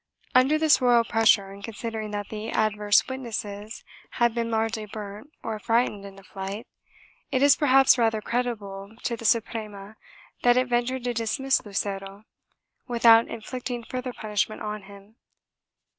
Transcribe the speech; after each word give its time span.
Under 0.33 0.57
this 0.57 0.81
royal 0.81 1.03
pressure, 1.03 1.51
and 1.51 1.63
considering 1.63 2.09
that 2.09 2.29
the 2.29 2.49
adverse 2.49 3.07
witnesses 3.07 3.83
had 4.13 4.33
been 4.33 4.49
largely 4.49 4.87
burnt 4.87 5.29
or 5.43 5.59
frightened 5.59 6.05
into 6.07 6.23
flight, 6.23 6.65
it 7.31 7.43
is 7.43 7.55
perhaps 7.55 7.99
rather 7.99 8.19
creditable 8.19 8.95
to 9.03 9.15
the 9.15 9.25
Suprema 9.25 9.97
that 10.41 10.57
it 10.57 10.69
ventured 10.69 11.03
to 11.03 11.13
dismiss 11.13 11.63
Lucero, 11.63 12.23
without 12.87 13.27
inflicting 13.27 13.83
further 13.83 14.11
punishment 14.11 14.63
on 14.63 14.81
him. 14.89 15.17